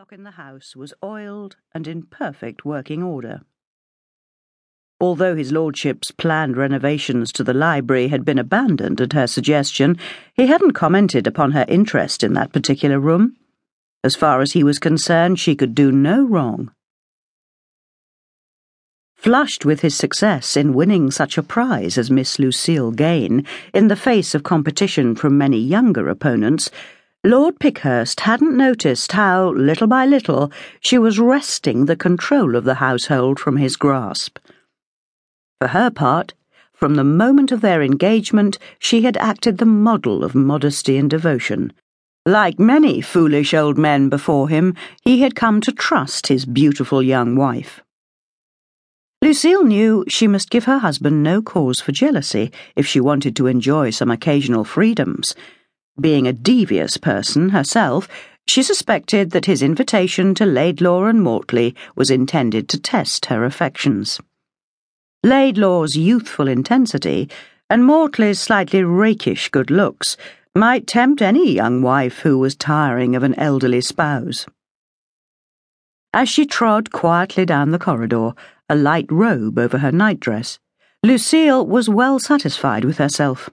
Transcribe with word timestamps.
lock 0.00 0.12
in 0.14 0.24
the 0.24 0.30
house 0.30 0.74
was 0.74 0.94
oiled 1.04 1.56
and 1.74 1.86
in 1.86 2.02
perfect 2.02 2.64
working 2.64 3.02
order. 3.02 3.42
Although 4.98 5.36
his 5.36 5.52
lordship's 5.52 6.10
planned 6.10 6.56
renovations 6.56 7.30
to 7.32 7.44
the 7.44 7.52
library 7.52 8.08
had 8.08 8.24
been 8.24 8.38
abandoned 8.38 9.02
at 9.02 9.12
her 9.12 9.26
suggestion, 9.26 9.98
he 10.32 10.46
hadn't 10.46 10.72
commented 10.72 11.26
upon 11.26 11.50
her 11.50 11.66
interest 11.68 12.24
in 12.24 12.32
that 12.32 12.50
particular 12.50 12.98
room. 12.98 13.36
As 14.02 14.16
far 14.16 14.40
as 14.40 14.52
he 14.52 14.64
was 14.64 14.78
concerned, 14.78 15.38
she 15.38 15.54
could 15.54 15.74
do 15.74 15.92
no 15.92 16.24
wrong. 16.24 16.72
Flushed 19.16 19.66
with 19.66 19.82
his 19.82 19.94
success 19.94 20.56
in 20.56 20.72
winning 20.72 21.10
such 21.10 21.36
a 21.36 21.42
prize 21.42 21.98
as 21.98 22.10
Miss 22.10 22.38
Lucille 22.38 22.90
Gain, 22.90 23.44
in 23.74 23.88
the 23.88 23.96
face 23.96 24.34
of 24.34 24.44
competition 24.44 25.14
from 25.14 25.36
many 25.36 25.58
younger 25.58 26.08
opponents, 26.08 26.70
Lord 27.22 27.58
Pickhurst 27.58 28.20
hadn't 28.20 28.56
noticed 28.56 29.12
how, 29.12 29.50
little 29.50 29.86
by 29.86 30.06
little, 30.06 30.50
she 30.80 30.96
was 30.96 31.18
wresting 31.18 31.84
the 31.84 31.94
control 31.94 32.56
of 32.56 32.64
the 32.64 32.76
household 32.76 33.38
from 33.38 33.58
his 33.58 33.76
grasp. 33.76 34.38
For 35.60 35.68
her 35.68 35.90
part, 35.90 36.32
from 36.72 36.94
the 36.94 37.04
moment 37.04 37.52
of 37.52 37.60
their 37.60 37.82
engagement, 37.82 38.58
she 38.78 39.02
had 39.02 39.18
acted 39.18 39.58
the 39.58 39.66
model 39.66 40.24
of 40.24 40.34
modesty 40.34 40.96
and 40.96 41.10
devotion. 41.10 41.74
Like 42.24 42.58
many 42.58 43.02
foolish 43.02 43.52
old 43.52 43.76
men 43.76 44.08
before 44.08 44.48
him, 44.48 44.74
he 45.04 45.20
had 45.20 45.36
come 45.36 45.60
to 45.60 45.72
trust 45.72 46.28
his 46.28 46.46
beautiful 46.46 47.02
young 47.02 47.36
wife. 47.36 47.82
Lucille 49.20 49.64
knew 49.64 50.06
she 50.08 50.26
must 50.26 50.48
give 50.48 50.64
her 50.64 50.78
husband 50.78 51.22
no 51.22 51.42
cause 51.42 51.80
for 51.80 51.92
jealousy 51.92 52.50
if 52.76 52.86
she 52.86 52.98
wanted 52.98 53.36
to 53.36 53.46
enjoy 53.46 53.90
some 53.90 54.10
occasional 54.10 54.64
freedoms 54.64 55.34
being 56.00 56.26
a 56.26 56.32
devious 56.32 56.96
person 56.96 57.50
herself, 57.50 58.08
she 58.46 58.62
suspected 58.62 59.30
that 59.30 59.46
his 59.46 59.62
invitation 59.62 60.34
to 60.34 60.44
Laidlaw 60.44 61.04
and 61.04 61.20
Mortley 61.20 61.74
was 61.94 62.10
intended 62.10 62.68
to 62.68 62.80
test 62.80 63.26
her 63.26 63.44
affections. 63.44 64.20
Laidlaw's 65.22 65.96
youthful 65.96 66.48
intensity 66.48 67.28
and 67.68 67.84
Mortley's 67.84 68.40
slightly 68.40 68.82
rakish 68.82 69.48
good 69.50 69.70
looks 69.70 70.16
might 70.56 70.88
tempt 70.88 71.22
any 71.22 71.52
young 71.52 71.82
wife 71.82 72.18
who 72.20 72.38
was 72.38 72.56
tiring 72.56 73.14
of 73.14 73.22
an 73.22 73.34
elderly 73.38 73.80
spouse. 73.80 74.46
As 76.12 76.28
she 76.28 76.44
trod 76.44 76.90
quietly 76.90 77.46
down 77.46 77.70
the 77.70 77.78
corridor, 77.78 78.32
a 78.68 78.74
light 78.74 79.06
robe 79.12 79.58
over 79.58 79.78
her 79.78 79.92
nightdress, 79.92 80.58
Lucille 81.04 81.64
was 81.64 81.88
well 81.88 82.18
satisfied 82.18 82.84
with 82.84 82.98
herself. 82.98 83.48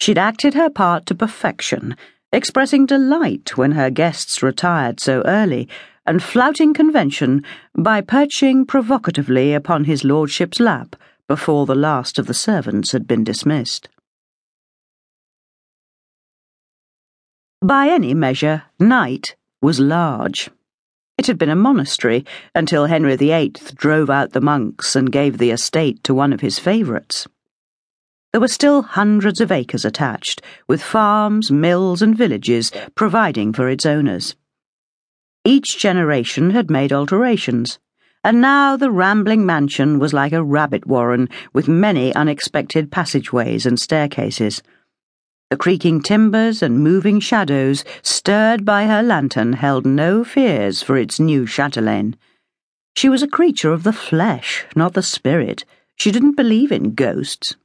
She'd 0.00 0.16
acted 0.16 0.54
her 0.54 0.70
part 0.70 1.04
to 1.06 1.14
perfection, 1.14 1.94
expressing 2.32 2.86
delight 2.86 3.58
when 3.58 3.72
her 3.72 3.90
guests 3.90 4.42
retired 4.42 4.98
so 4.98 5.22
early, 5.26 5.68
and 6.06 6.22
flouting 6.22 6.72
convention 6.72 7.44
by 7.74 8.00
perching 8.00 8.64
provocatively 8.64 9.52
upon 9.52 9.84
his 9.84 10.02
lordship's 10.02 10.58
lap 10.58 10.96
before 11.28 11.66
the 11.66 11.74
last 11.74 12.18
of 12.18 12.26
the 12.26 12.34
servants 12.34 12.92
had 12.92 13.06
been 13.06 13.22
dismissed. 13.22 13.90
By 17.62 17.88
any 17.88 18.14
measure, 18.14 18.62
Knytte 18.80 19.34
was 19.60 19.80
large. 19.80 20.48
It 21.18 21.26
had 21.26 21.36
been 21.36 21.50
a 21.50 21.54
monastery 21.54 22.24
until 22.54 22.86
Henry 22.86 23.16
VIII 23.16 23.52
drove 23.74 24.08
out 24.08 24.32
the 24.32 24.40
monks 24.40 24.96
and 24.96 25.12
gave 25.12 25.36
the 25.36 25.50
estate 25.50 26.02
to 26.04 26.14
one 26.14 26.32
of 26.32 26.40
his 26.40 26.58
favourites. 26.58 27.28
There 28.32 28.40
were 28.40 28.48
still 28.48 28.82
hundreds 28.82 29.40
of 29.40 29.50
acres 29.50 29.84
attached, 29.84 30.40
with 30.68 30.82
farms, 30.82 31.50
mills, 31.50 32.00
and 32.00 32.16
villages 32.16 32.70
providing 32.94 33.52
for 33.52 33.68
its 33.68 33.84
owners. 33.84 34.36
Each 35.44 35.78
generation 35.78 36.50
had 36.50 36.70
made 36.70 36.92
alterations, 36.92 37.80
and 38.22 38.40
now 38.40 38.76
the 38.76 38.90
rambling 38.90 39.44
mansion 39.44 39.98
was 39.98 40.12
like 40.12 40.32
a 40.32 40.44
rabbit 40.44 40.86
warren 40.86 41.28
with 41.52 41.66
many 41.66 42.14
unexpected 42.14 42.92
passageways 42.92 43.66
and 43.66 43.80
staircases. 43.80 44.62
The 45.48 45.56
creaking 45.56 46.02
timbers 46.02 46.62
and 46.62 46.84
moving 46.84 47.18
shadows 47.18 47.84
stirred 48.02 48.64
by 48.64 48.84
her 48.86 49.02
lantern 49.02 49.54
held 49.54 49.84
no 49.84 50.22
fears 50.22 50.82
for 50.82 50.96
its 50.96 51.18
new 51.18 51.46
chatelaine. 51.46 52.14
She 52.94 53.08
was 53.08 53.24
a 53.24 53.28
creature 53.28 53.72
of 53.72 53.82
the 53.82 53.92
flesh, 53.92 54.66
not 54.76 54.92
the 54.94 55.02
spirit. 55.02 55.64
She 55.96 56.12
didn't 56.12 56.36
believe 56.36 56.70
in 56.70 56.94
ghosts. 56.94 57.56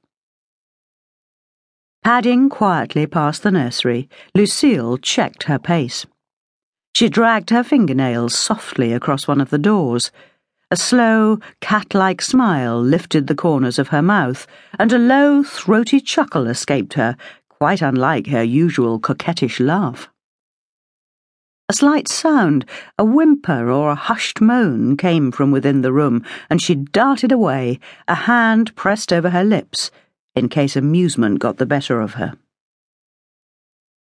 Padding 2.06 2.50
quietly 2.50 3.08
past 3.08 3.42
the 3.42 3.50
nursery, 3.50 4.08
Lucille 4.36 5.00
checked 5.00 5.42
her 5.50 5.58
pace. 5.58 6.06
She 6.94 7.10
dragged 7.10 7.50
her 7.50 7.64
fingernails 7.64 8.36
softly 8.36 8.94
across 8.94 9.28
one 9.28 9.42
of 9.42 9.50
the 9.50 9.58
doors. 9.58 10.12
A 10.70 10.76
slow, 10.78 11.40
cat 11.62 11.96
like 11.96 12.22
smile 12.22 12.80
lifted 12.80 13.26
the 13.26 13.34
corners 13.34 13.80
of 13.80 13.88
her 13.88 14.04
mouth, 14.04 14.46
and 14.78 14.94
a 14.94 15.00
low, 15.00 15.42
throaty 15.42 16.00
chuckle 16.00 16.46
escaped 16.46 16.94
her, 16.94 17.18
quite 17.50 17.82
unlike 17.82 18.28
her 18.28 18.44
usual 18.44 19.00
coquettish 19.00 19.60
laugh. 19.60 20.08
A 21.70 21.74
slight 21.74 22.08
sound, 22.08 22.66
a 23.00 23.04
whimper 23.04 23.72
or 23.72 23.90
a 23.90 23.96
hushed 23.96 24.40
moan, 24.40 24.96
came 24.96 25.32
from 25.32 25.50
within 25.50 25.82
the 25.82 25.92
room, 25.92 26.24
and 26.52 26.62
she 26.62 26.76
darted 26.76 27.32
away, 27.32 27.80
a 28.08 28.14
hand 28.14 28.76
pressed 28.76 29.12
over 29.12 29.32
her 29.32 29.44
lips 29.44 29.90
in 30.36 30.50
case 30.50 30.76
amusement 30.76 31.40
got 31.40 31.58
the 31.58 31.66
better 31.66 32.02
of 32.02 32.16
her. 32.16 32.38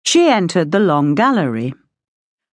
She 0.03 0.29
entered 0.29 0.71
the 0.71 0.79
long 0.79 1.15
gallery. 1.15 1.73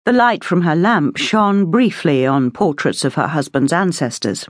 The 0.04 0.12
light 0.12 0.42
from 0.42 0.62
her 0.62 0.74
lamp 0.74 1.16
shone 1.16 1.70
briefly 1.70 2.26
on 2.26 2.50
portraits 2.50 3.04
of 3.04 3.14
her 3.14 3.28
husband's 3.28 3.72
ancestors. 3.72 4.48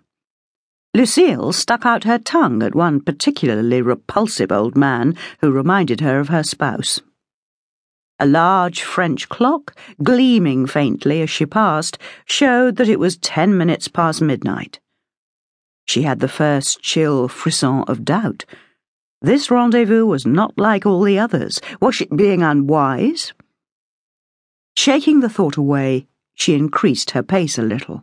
Lucille 0.94 1.52
stuck 1.52 1.86
out 1.86 2.04
her 2.04 2.18
tongue 2.18 2.62
at 2.62 2.74
one 2.74 3.00
particularly 3.00 3.80
repulsive 3.80 4.52
old 4.52 4.76
man 4.76 5.16
who 5.40 5.50
reminded 5.50 6.00
her 6.00 6.20
of 6.20 6.28
her 6.28 6.42
spouse. 6.42 7.00
A 8.18 8.26
large 8.26 8.82
French 8.82 9.28
clock, 9.28 9.74
gleaming 10.02 10.66
faintly 10.66 11.22
as 11.22 11.30
she 11.30 11.44
passed, 11.44 11.98
showed 12.24 12.76
that 12.76 12.88
it 12.88 13.00
was 13.00 13.16
ten 13.16 13.56
minutes 13.56 13.88
past 13.88 14.22
midnight. 14.22 14.80
She 15.86 16.02
had 16.02 16.20
the 16.20 16.28
first 16.28 16.80
chill 16.82 17.26
frisson 17.26 17.84
of 17.88 18.04
doubt 18.04 18.44
this 19.22 19.50
rendezvous 19.50 20.04
was 20.04 20.26
not 20.26 20.58
like 20.58 20.84
all 20.84 21.02
the 21.02 21.18
others. 21.18 21.60
Was 21.80 21.94
she 21.96 22.06
being 22.06 22.42
unwise? 22.42 23.32
Shaking 24.76 25.20
the 25.20 25.28
thought 25.28 25.56
away, 25.56 26.06
she 26.34 26.54
increased 26.54 27.12
her 27.12 27.22
pace 27.22 27.58
a 27.58 27.62
little. 27.62 28.02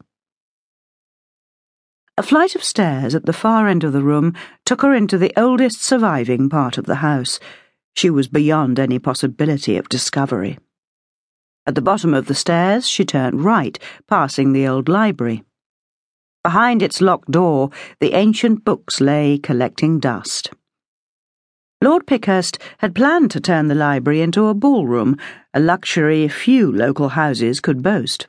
A 2.18 2.24
flight 2.24 2.56
of 2.56 2.64
stairs 2.64 3.16
at 3.16 3.26
the 3.26 3.34
far 3.34 3.68
end 3.68 3.84
of 3.84 3.94
the 3.94 4.04
room 4.04 4.34
took 4.66 4.82
her 4.82 4.94
into 4.94 5.18
the 5.18 5.34
oldest 5.38 5.82
surviving 5.82 6.50
part 6.50 6.78
of 6.78 6.86
the 6.86 6.96
house. 6.96 7.40
She 7.96 8.10
was 8.10 8.28
beyond 8.28 8.80
any 8.80 9.00
possibility 9.00 9.78
of 9.78 9.90
discovery. 9.90 10.58
At 11.66 11.76
the 11.76 11.82
bottom 11.82 12.14
of 12.14 12.28
the 12.28 12.36
stairs, 12.36 12.88
she 12.90 13.06
turned 13.06 13.44
right, 13.44 13.78
passing 14.08 14.54
the 14.54 14.68
old 14.68 14.90
library. 14.90 15.44
Behind 16.44 16.82
its 16.82 17.02
locked 17.02 17.32
door, 17.32 17.70
the 18.00 18.14
ancient 18.14 18.64
books 18.64 19.02
lay 19.02 19.38
collecting 19.38 20.00
dust. 20.00 20.52
Lord 21.82 22.06
Pickhurst 22.06 22.60
had 22.80 22.94
planned 22.94 23.32
to 23.32 23.40
turn 23.40 23.70
the 23.70 23.76
library 23.76 24.20
into 24.20 24.48
a 24.48 24.54
ballroom, 24.54 25.16
a 25.54 25.62
luxury 25.62 26.28
few 26.28 26.70
local 26.70 27.08
houses 27.10 27.62
could 27.62 27.82
boast. 27.82 28.28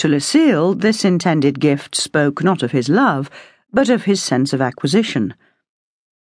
To 0.00 0.08
Lucille, 0.08 0.74
this 0.74 1.02
intended 1.02 1.60
gift 1.60 1.94
spoke 1.94 2.44
not 2.44 2.62
of 2.62 2.72
his 2.72 2.90
love, 2.90 3.30
but 3.72 3.88
of 3.88 4.04
his 4.04 4.22
sense 4.22 4.52
of 4.52 4.60
acquisition. 4.60 5.32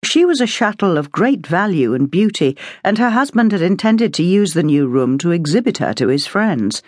She 0.04 0.26
was 0.26 0.42
a 0.42 0.46
chattel 0.46 0.98
of 0.98 1.10
great 1.10 1.46
value 1.46 1.94
and 1.94 2.10
beauty, 2.10 2.58
and 2.84 2.98
her 2.98 3.10
husband 3.10 3.52
had 3.52 3.62
intended 3.62 4.12
to 4.14 4.22
use 4.22 4.52
the 4.52 4.62
new 4.62 4.86
room 4.86 5.16
to 5.18 5.30
exhibit 5.30 5.78
her 5.78 5.94
to 5.94 6.08
his 6.08 6.26
friends. 6.26 6.82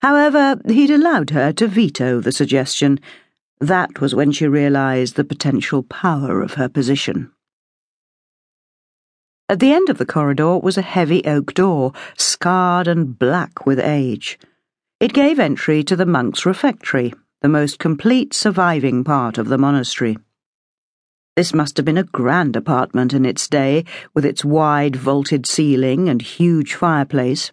However, 0.00 0.58
he'd 0.66 0.90
allowed 0.90 1.28
her 1.28 1.52
to 1.52 1.68
veto 1.68 2.20
the 2.20 2.32
suggestion. 2.32 3.00
That 3.60 4.00
was 4.00 4.14
when 4.14 4.32
she 4.32 4.48
realized 4.48 5.16
the 5.16 5.24
potential 5.24 5.82
power 5.82 6.40
of 6.40 6.54
her 6.54 6.70
position. 6.70 7.32
At 9.48 9.60
the 9.60 9.72
end 9.72 9.88
of 9.88 9.98
the 9.98 10.06
corridor 10.06 10.58
was 10.58 10.76
a 10.76 10.82
heavy 10.82 11.24
oak 11.24 11.54
door, 11.54 11.92
scarred 12.18 12.88
and 12.88 13.16
black 13.16 13.64
with 13.64 13.78
age. 13.78 14.40
It 14.98 15.12
gave 15.12 15.38
entry 15.38 15.84
to 15.84 15.94
the 15.94 16.04
monks' 16.04 16.44
refectory, 16.44 17.14
the 17.42 17.48
most 17.48 17.78
complete 17.78 18.34
surviving 18.34 19.04
part 19.04 19.38
of 19.38 19.46
the 19.46 19.58
monastery. 19.58 20.18
This 21.36 21.54
must 21.54 21.76
have 21.76 21.86
been 21.86 21.98
a 21.98 22.02
grand 22.02 22.56
apartment 22.56 23.12
in 23.12 23.24
its 23.24 23.46
day, 23.46 23.84
with 24.14 24.24
its 24.24 24.44
wide 24.44 24.96
vaulted 24.96 25.46
ceiling 25.46 26.08
and 26.08 26.22
huge 26.22 26.74
fireplace. 26.74 27.52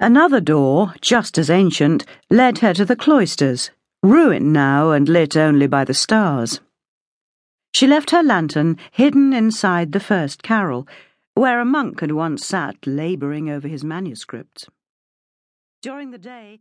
Another 0.00 0.40
door, 0.40 0.94
just 1.00 1.38
as 1.38 1.48
ancient, 1.48 2.06
led 2.28 2.58
her 2.58 2.74
to 2.74 2.84
the 2.84 2.96
cloisters, 2.96 3.70
ruined 4.02 4.52
now 4.52 4.90
and 4.90 5.08
lit 5.08 5.36
only 5.36 5.68
by 5.68 5.84
the 5.84 5.94
stars. 5.94 6.60
She 7.72 7.86
left 7.86 8.10
her 8.10 8.22
lantern 8.22 8.76
hidden 8.90 9.32
inside 9.32 9.92
the 9.92 10.00
first 10.00 10.42
carrel, 10.42 10.88
where 11.34 11.60
a 11.60 11.64
monk 11.64 12.00
had 12.00 12.12
once 12.12 12.44
sat 12.44 12.76
labouring 12.86 13.48
over 13.48 13.68
his 13.68 13.84
manuscripts. 13.84 14.66
During 15.80 16.10
the 16.10 16.18
day, 16.18 16.60